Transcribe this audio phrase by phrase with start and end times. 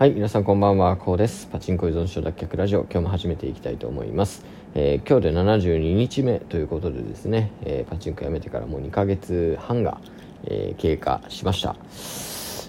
[0.00, 1.46] はい、皆さんこんばんは、こうです。
[1.52, 4.46] パチンコ依存症脱却ラジオ、今日も始めていきたいと思います。
[4.74, 10.00] えー今日で72日目ということでですね、えーパチンコやめてからもう2ヶ月半が、
[10.44, 11.76] えー経過しました。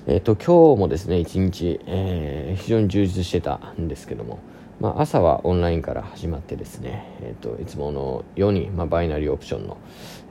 [0.08, 4.40] えっ、と、今日もですね、一日、えー非常に充実してたんですけども、
[4.82, 9.78] まあ、朝はオンラインから始まってですね、えー、といつものように、まあ、バイナリーオプションの、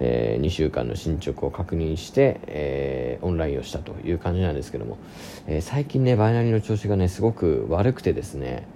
[0.01, 4.99] え2週間の進捗を確認して、えーオンラインをしたという感じなんですけども、
[5.47, 8.67] えー最近ねバイナリーの調子がねすごく悪くてですね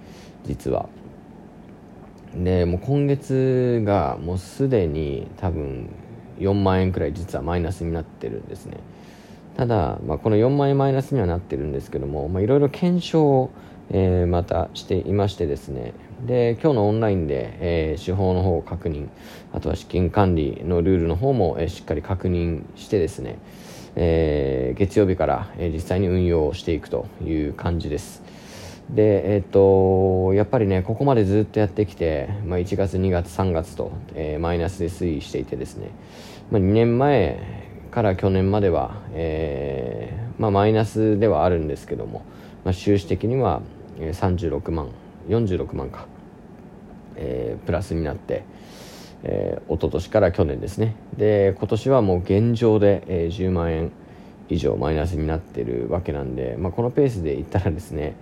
[0.45, 0.87] 実は。
[2.33, 5.89] でもう今月がもうすでに多分
[6.39, 8.77] 4万円くらい実はマイナスになってるんですね。
[9.57, 13.51] ただ、まあ、この4万円マイナスにはなってるんですけどもまあいろいろ検証を、
[13.91, 15.93] えーまたしていましてですね。
[16.25, 19.07] で今日のオンラインで、えー手法の方を確認
[19.53, 23.37] あとは資金管理のルールの方も、えーしっかり確認してですね、
[23.95, 28.23] えー月曜日から、えー実際に運用していくという感じです。
[28.89, 35.89] でえっ、とやっぱりねここまでずっとやってきて、まあ、1月2月3月と、えーマイナスで推移していてですね、
[36.51, 42.23] まあ、2年前から去年までは、えーまあ、マイナスではあるんですけども、
[42.65, 43.61] まあ、収支的には
[43.99, 44.89] え36万
[45.27, 46.05] 46万か、
[47.15, 48.43] えープラスになって、
[49.23, 50.95] えー、一昨年から去年ですね。
[51.17, 53.91] で今年はもう現状で、えー10万円
[54.49, 58.15] 以上マイナスになってるわけなんで、まあ、このペースでいったらですね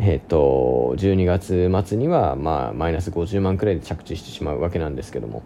[0.00, 5.42] えー、と12月末には、まあ、マイナス50万くらいで着地してしまうわけなんですけども、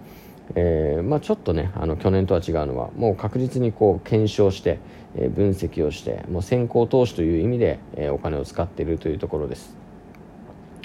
[0.54, 4.78] えーまあ、ちょっとねあの去年とは違うのはもう確実にこう検証して、
[5.16, 9.76] えー分析をしてもう先行投資という意味で、えーお金を使っているというところです。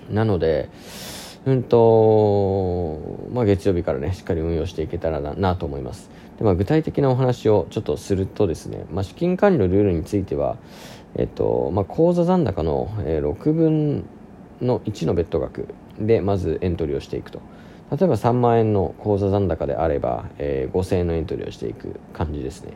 [0.09, 0.69] なので
[1.45, 2.99] うんと、
[3.31, 6.09] まあ、月曜日からねしっかり運用していけたらななと思います。
[6.37, 10.57] で、まあ、具体的なお話をちょっとするとですね、まあ、資金管理のルールについては
[11.15, 14.05] えっとまあ、口座残高の、えー6分
[14.61, 15.67] の1のベット額
[15.99, 17.41] でまずエントリーをしていくと。
[17.91, 22.73] 例えば3万円の口座残高であれば、えー5000円のエントリーをしていく感じですね。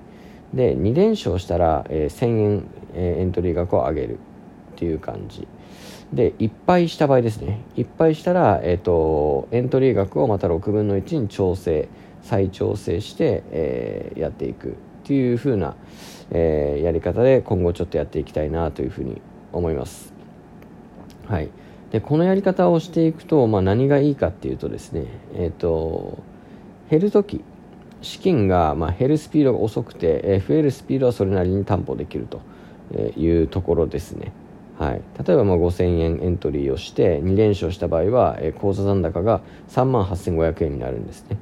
[0.53, 2.63] で2連勝したら、えー1000円、
[2.93, 4.17] えーエントリー額を上げるっ
[4.75, 5.47] ていう感じ。
[6.13, 7.61] でいっぱいした場合ですね。
[7.75, 11.87] いっぱいしたら、えー、とエントリー額をまた6分の1に調整
[12.21, 14.71] 再調整して、えーやっていくっ
[15.03, 15.75] ていう風な、
[16.31, 19.21] えーやり方で今後ちょっとやっていきたいなというふうに
[19.51, 20.13] 思います。
[21.27, 21.49] はい。
[21.91, 26.23] でこのやり方をしていくと、まあ、何がいいかっていうとですねえっ、と
[26.89, 27.43] 減るとき
[28.01, 32.41] 資金が、まあ、減るスピードが遅くて、えー増えるスピードはそれなりに担保できると
[33.17, 34.31] いうところですね。
[34.79, 41.37] はい、例えばまあ5000円エントリーをして2連勝した場合は、えー口座残高が3万8500円になるんですね。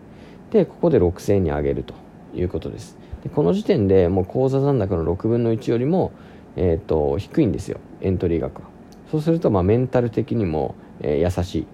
[0.51, 1.93] で、ここで6000円に上げると
[2.33, 2.97] いうことです。
[3.23, 6.11] でこの時点でもう口座残高の6分の1よりも、
[6.55, 8.68] えー、と低いんですよ、エントリー額は。
[9.11, 11.67] そうするとまあメンタル的にも、えー優しい。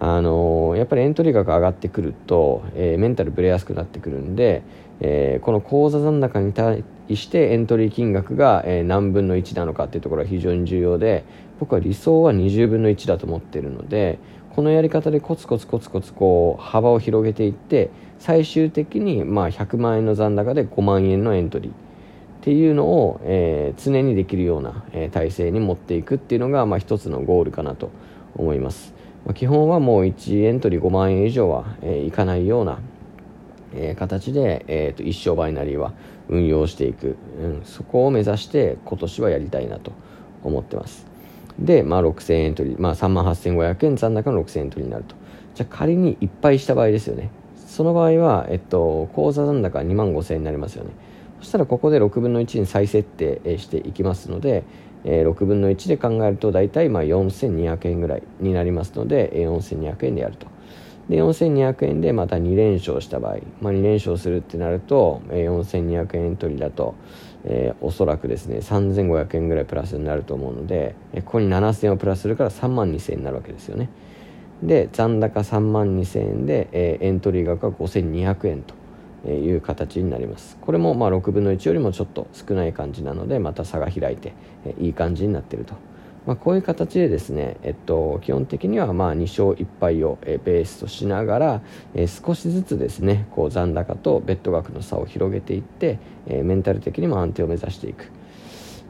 [0.00, 4.62] あのーやっぱりエントリー額上がってくると、えーメンタルぶれやすくなってくるんで、
[5.00, 6.84] えーこの口座残高に対
[7.14, 11.24] してエントリー金額が、え何分の1なのかっていうところが非常に重要で
[11.58, 14.18] 僕は理想は20分の1だと思ってるので
[14.54, 21.72] このやり方でコツコツコツコツこう幅を広げていって最終的にまあ100万円の残高で5万円のエントリー
[22.48, 27.90] っていうのを、えー常にできるような、えー体制に持っていくっていうのが、まあ、一つのゴールかなと
[28.36, 28.94] 思います、
[29.26, 32.78] まあ、基本はもう1エントリー5万円以上は、えーいかないような、
[33.74, 35.92] えー形で、えーと一生バイナリーは
[36.30, 39.92] 運用していく、うん、そこを目指して今年はやりたいなと
[40.42, 41.06] 思ってます。
[41.58, 45.14] で、まあ、6000エントリー、まあ、3万8500円残高の6000エントリーになると。
[45.54, 47.30] じゃあ仮にいっぱいした場合ですよね。
[47.66, 50.90] その場合は、えっと、口座残高2万5000円になりますよね。
[51.40, 54.64] そしたらここで6分の1に再設定していきますので、
[55.04, 60.46] えー6分の1で考えると大体まあ4200円ぐらいになりますので、4200円でやると。
[61.08, 66.94] で4200円でまた2連勝した場合、まあ、2連勝するってなると、えー4200円エントリーだと、
[67.44, 73.88] えーおそらくですね3500円ぐらいプラスになると思うので、えーここに7000円をプラスするから3万2000円になるわけですよね。
[74.62, 78.77] で残高3万2000円で、えーエントリー額は5200円と。
[79.26, 80.56] いう形になります。
[80.60, 84.32] これもまあ6分の1よりもちょっと少ない感じなのでまた差が開いて、
[84.64, 85.74] えーいい感じになっていると、
[86.26, 91.62] まあ、こういう形でですね、えっと、基本的にはまあ2勝1敗を、えーベースとしながら、
[91.94, 98.10] えー少しずつですねこう残高とベッド額の差を広げていって、えーメンタル的にも安定を目指していく。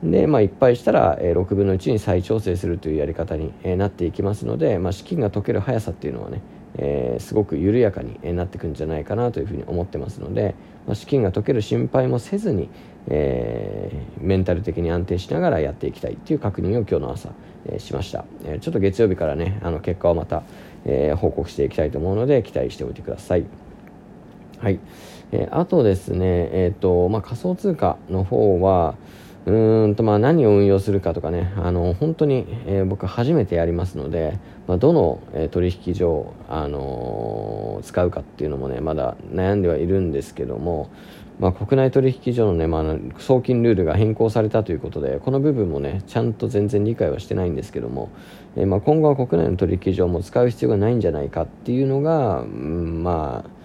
[0.02, 6.42] で、まあ、いっぱいしたら、えー6分の1に再調整するというやり方に、えーなっていきますので、まあ、資金が溶ける速さっていうのはね、
[6.78, 10.54] えー、すごく緩やかになっていくんじゃないかなというふうに思ってますので、
[10.86, 12.70] まあ、資金が解ける心配もせずに、
[13.08, 17.30] えー、メンタル的に安定しながらやっていきたいという確認を今日の朝、
[17.66, 20.42] えー、しました、え、ちょっと月曜日からねあの結果をまた、
[20.84, 23.44] え報告していきたいと思うので期待しておいてください。
[24.58, 24.78] はい、
[25.32, 28.96] えあとですね、えーとまあ、仮想通貨の方は
[29.46, 40.90] うーんとまあ何を運用するかとかねあの本当に、えー、僕初めてやりますので、まあ、どの、えー、取引所、あのー、使うかっていうのもねまだ悩んではいるんですけども、
[41.38, 48.10] まあ、国内取引所のね、まあ、送金ルールが変更されたということでこの部分もねちゃんと全然理解はしてないんですけども、
[48.56, 53.58] えー、まあ、今後は国内の取引所も使う必要がないんじゃないかっていうのが、うん、まあ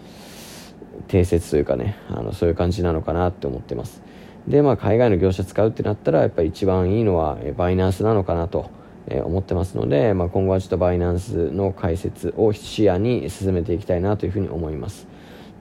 [1.07, 4.01] 定説というかねあのそういう感じなのかなって思ってます。
[4.47, 8.69] で、まあ、海外の業者使うってなったらやっぱり一番いいのはバイナンスなのかなと
[9.09, 15.07] 思ってますので、まあ、今後はちょっとバイナンスの解説を視野に進めていきたいなというふうに思います。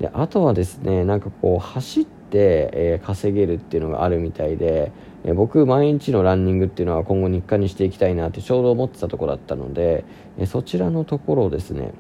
[0.01, 4.91] であとはですねなんかこう走って、え稼げるっていうのがあるみたいで、
[5.23, 10.05] え僕毎日のランニングっていうのは今後日課にしていきたいなってちょうど思ってたところだったので、
[10.39, 11.93] えそちらのところをですね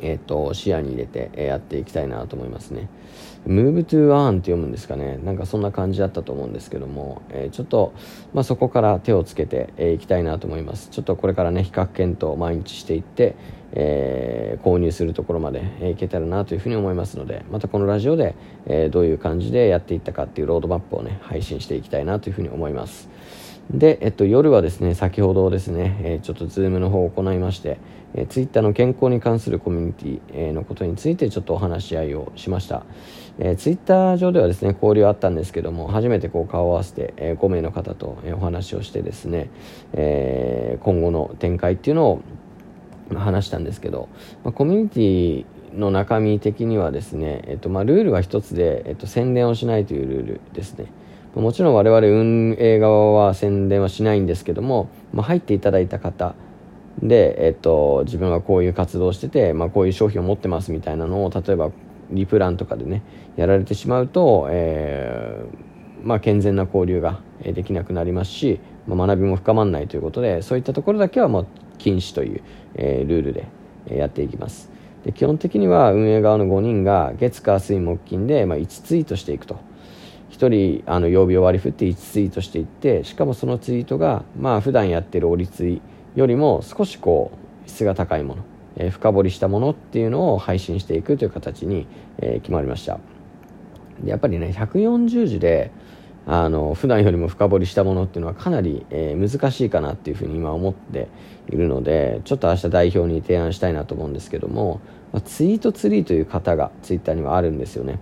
[0.00, 2.88] えーと、視野に入れて、えやっていきたいなと思いますね。
[3.46, 5.18] Move to Earn って読むんですかね。
[5.22, 7.92] なんかそんな感じだったと思うんですけども、えー、ちょっと、
[8.32, 10.88] まあ、そこから手をつけてい、えー、きたいなと思います。
[10.90, 13.34] ちょっとこれからね、比較検討を毎日していって、
[13.72, 18.34] えー、購入するところまで、えいけたらなというふうに思いますので、またこのラジオで、
[18.66, 23.08] えどういう感じでやっていったかっていうロードマップをね、配信していきたいなというふうに思います。
[23.70, 27.78] で、えっと、夜はですね、先ほどですね、えー、ちょっとズームの方を行いまして、
[28.14, 32.84] えー、ツイッターの健康に関するコミュニティ、えー、のことについてちょっとお話し合いをしました。
[33.38, 39.48] えー、ツイッター上ではですね、交流あったんですけども、初めてこう顔を合わせて、えー、5名の方と、え、お話をしてですね、
[39.94, 42.22] えー、今後の展開っていうのを
[43.14, 44.08] 話したんですけど、
[44.44, 45.44] まあ、コミュニティ
[45.74, 50.86] の中身的にはですね、えっとまあ、ルールは一つで、えっと、宣伝をしないというルールですね。
[51.34, 56.34] もちろん我々運営側は宣伝はしないんですけども、まあ、入っていただいた方
[57.02, 61.72] で、えっと、自分はこういう活動をしてて、まあ、こういう商品を持ってますみたいなのを例えば
[62.10, 63.02] リプランとかでね
[63.36, 71.46] やられてしまうと、えー、まあ、健全な交流ができなくなりますし、まあ、学びも深まらないということでそういったところだけはもう
[71.78, 72.42] 禁止という、
[72.76, 73.48] えー、ルールで
[73.88, 74.70] やっていきます
[75.04, 79.73] で基本的には運営側の5人が月火水木金で、まあ、1ツイートしていくと。
[80.34, 85.80] 1人あの曜日を割り振って1ツイートしていってしかもそのツイートがまあ普段やってる折りツイ
[86.16, 87.30] よりも少しこ
[87.66, 88.44] う質が高いもの、
[88.76, 91.86] えー、深掘りしたものっていうのを配信していくという形に、
[92.18, 92.98] えー、決まりました。
[94.02, 95.70] でやっぱりね140字で
[96.26, 101.08] あの普段よりも深掘りしたものっていうのはかなり、えー、難しいかなっていうふうに今思って
[101.48, 104.80] いるのでちょっと明日代表に提案したいなと思うんですけども、
[105.12, 108.00] まあ、ツイートツリーという方がツイッターにはあるんですよね。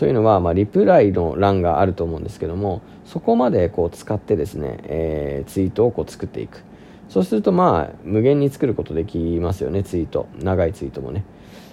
[0.00, 6.64] というのは、まあ、リプライの欄があると思うんですけどもそこまでこう使ってですね、えー、ツイートをこう作っていく。
[7.10, 10.26] そうするとまあ無限に作ることできますよねツイート。
[10.38, 11.22] 長いツイートもね。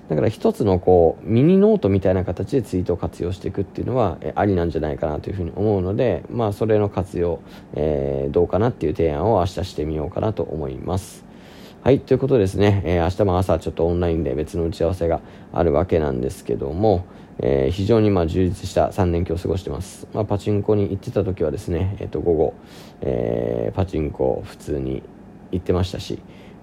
[0.09, 7.39] だから一つのこうミニノートみたいな形でツイートを活用していくっていうのは、えありなんじゃないかなというふうに思うのでまあそれの活用、
[7.75, 11.23] えー、どうかなっていう提案を明日してみようかなと思います。
[11.81, 15.21] はい、ということですね、えー、明日も朝ちょっとオンラインで別の打ち合わせが
[15.53, 17.05] あるわけなんですけども、
[17.39, 20.07] えー、非常にま充実した3連休を過ごしてます。
[20.13, 22.53] まあ、パチンコに行ってた時はですね、え、ー、と午後、
[23.01, 25.03] えー、パチンコ普通に
[25.51, 26.19] 行ってましたし、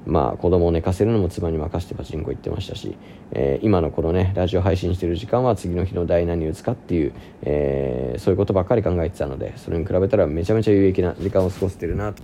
[0.06, 2.96] まあ子供を寝かせるのも妻に任せてパチンコ行ってましたし、
[3.32, 12.14] えー、今のこのね、ラジオ配信してる時間は次の日の第何に打つかっていう、え、そういうことばっかり考えてたので、それに比べたらめちゃめちゃ有益な時間を過ごせてるな。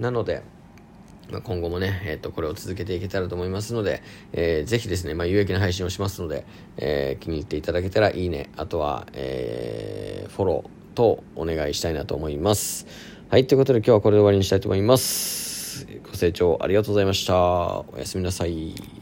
[0.00, 0.42] なので、
[1.32, 6.44] まあ、今後もね、えっ、ー、と、これを続けていけたらと思いますので、えー、ぜひですね、まあ、有益な配信をしますので、
[6.76, 12.86] えー、気に入っていただけたらいいね、あとは、えー、フォローとお願いしたいなと思います。
[13.30, 15.86] はい、ということで今日はこれで終わりにしたいと思います。
[16.04, 17.34] ご清聴ありがとうございました。
[17.34, 19.01] おやすみなさい。